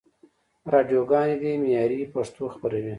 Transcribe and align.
راډیوګاني 0.71 1.35
دي 1.41 1.51
معیاري 1.63 2.01
پښتو 2.13 2.43
خپروي. 2.53 2.89